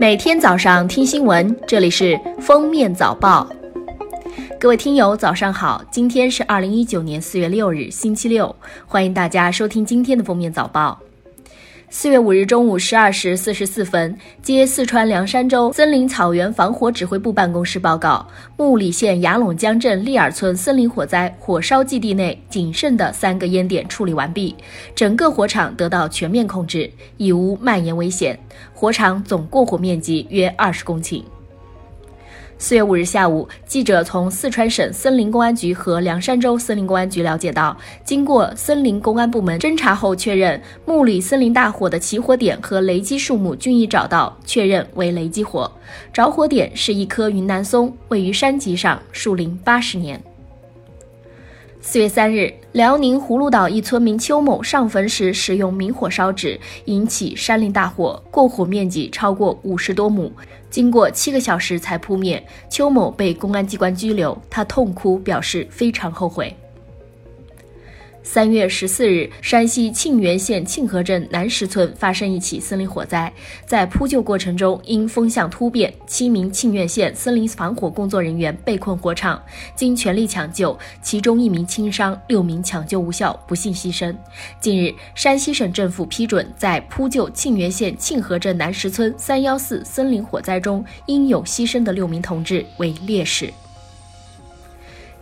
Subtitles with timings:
[0.00, 3.44] 每天早上听新闻，这里是封面早报。
[4.60, 5.82] 各位听友，早上好！
[5.90, 8.54] 今天是二零一九年四月六日，星期六，
[8.86, 10.96] 欢迎大家收听今天的封面早报。
[11.90, 18.26] 四月五日中午十二时四十四分，接四川凉山州森林草原防火指挥部办公室报告，
[18.58, 24.54] 木里县雅陇江镇利尔村森林火灾火烧基地内仅剩的三个烟点处理完毕，
[24.94, 28.38] 整个火场得到全面控制，已无蔓延危险。
[28.74, 31.22] 火场总过火面积约二十公顷。
[32.60, 45.70] 四月五日下午，记者从四川省森林公安局和凉山州森林公安局了解到，经过森林公安部门侦查后确认，木里森林大火的起火点和雷击树木均已找到，确认为雷击火。
[46.12, 50.20] 着火点是一棵云南松，位于山脊上，树龄八十年。
[51.80, 60.30] 四月三日，辽宁葫芦岛一村民邱某上坟时使用明火烧纸，引起山林大火，过火面积超过五十多亩，
[60.68, 62.44] 经过七个小时才扑灭。
[62.68, 66.54] 邱某被公安机关拘留，他痛哭表示非常后悔。
[68.30, 73.32] 三月十四日，山西沁源县沁河镇南石村发生一起森林火灾，
[73.64, 79.42] 在扑救过程中，因风向突变，七名沁源县森林防火工作人员被困火场，
[79.74, 84.14] 经全力抢救，其中一名轻伤，六名抢救无效，不幸牺牲。
[84.60, 93.50] 近日，山西省政府批准在扑救沁源县沁河镇南石村三幺四森林火灾中英勇牺牲的六名同志为烈士。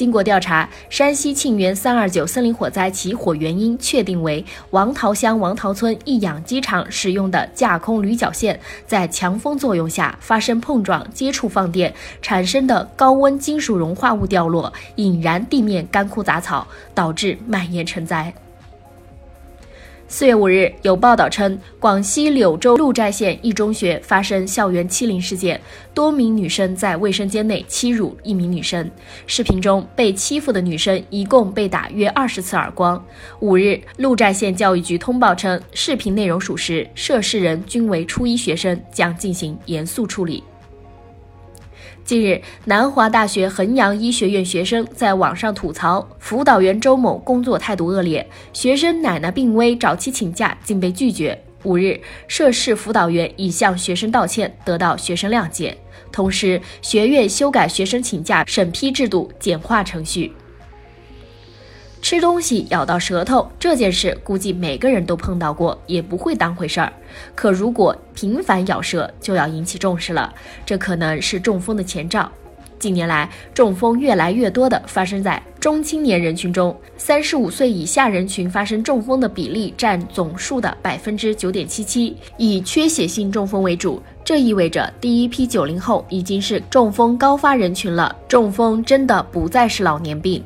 [0.00, 18.32] 经过调查，山西沁源三二九森林火灾起火原因确定为王桃乡王桃村一养鸡场使用的架空铝绞线在强风作用下发生碰撞、接触放电产生的高温金属融化物掉落，引燃地面干枯杂草，导致蔓延成灾。
[20.12, 25.58] 四月五日，有报道称，广西柳州鹿寨县一中学发生校园欺凌事件，
[25.94, 28.90] 多名女生在卫生间内欺辱一名女生。
[29.28, 33.00] 视频中，被欺负的女生一共被打约二十次耳光。
[33.38, 40.42] 五日，鹿寨县教育局通报称，视频内容属实，涉事人均为初一学生，将进行严肃处理。
[42.04, 51.40] 近日，南华大学衡阳医学院学生在网上吐槽辅导员周某工作态度恶劣，学生奶奶病危找其请假，竟被拒绝。
[51.62, 55.76] 五日，涉事辅导员已向学生道歉，得到学生谅解。
[56.10, 60.32] 同时，学院修改学生请假审批制度，简化程序。
[62.10, 66.92] 吃东西咬到舌头这件事，估计每个人都碰到过，也不会当回事儿。
[67.36, 70.34] 可如果频繁咬舌，就要引起重视了，
[70.66, 72.28] 这可能是中风的前兆。
[72.80, 84.02] 近年来，中风越来越多的发生在中青年人群中，三十五岁以下人群发生中风的比例占总数的百分之九点七七，以缺血性中风为主。
[84.24, 88.16] 这意味着第一批九零后已经是中风高发人群了。
[88.26, 90.42] 中风真的不再是老年病。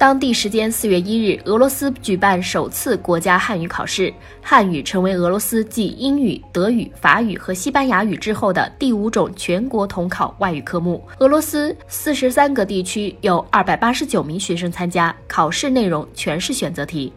[0.00, 11.06] 当地时间四月一日，俄罗斯举办首次国家汉语考试，汉语成为俄罗斯继英语、德语、法语和西班牙语之后的第五种全国统考外语科目。
[11.18, 17.12] 俄罗斯四十三个地区有二百八十九名学生参加，考试内容全是选择题。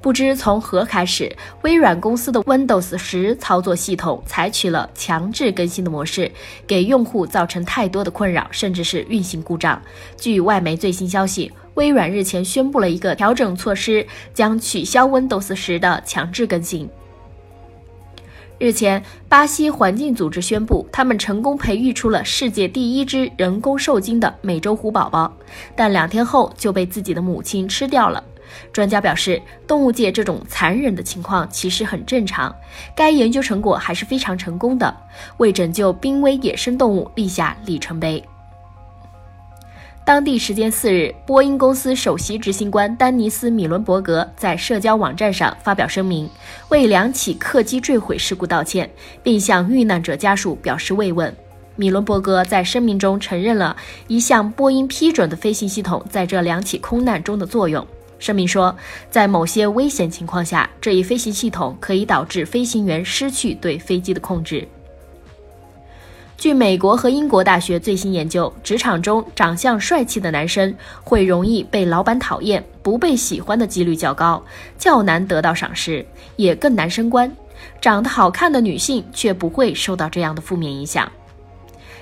[0.00, 6.30] 不知从何开始，微软公司的 Windows 十操作系统采取了强制更新的模式，
[6.68, 9.82] 给用户造成太多的困扰，甚至是运行故障。
[10.16, 16.88] 据外媒最新消息，微软日前宣布了一个调整措施，将取消 Windows 十的强制更新。
[18.58, 25.32] 日前，巴西环境组织宣布，他们成功培育出了世界第一只人工受精的美洲虎宝宝，
[25.74, 28.22] 但两天后就被自己的母亲吃掉了。
[28.72, 32.54] 专家表示，动物界这种残忍的情况其实很正常。
[32.94, 34.94] 该研究成果还是非常成功的，
[35.38, 38.22] 为拯救濒危野生动物立下里程碑。
[40.04, 46.26] 当地时间四日，波音公司首席执行官丹尼斯·米伦伯格在社交网站上发表声明，
[46.70, 48.88] 为两起客机坠毁事故道歉，
[49.22, 51.36] 并向遇难者家属表示慰问。
[51.76, 57.86] 米伦伯格在声明中承认了一项波音批准的飞行系统在这两起空难中的作用。
[58.18, 58.76] 声明说，
[59.10, 64.66] 在某些危险情况下，这一飞行系统可以导致飞行员失去对飞机的控制。
[66.36, 70.72] 据美国和英国大学最新研究，职场中长相帅气的男生
[71.02, 74.40] 会容易被老板讨厌，不被喜欢的几率较高，
[74.78, 76.06] 较难得到赏识，
[76.36, 77.28] 也更难升官。
[77.80, 81.10] 长得好看的女性却不会受到这样的负面影响。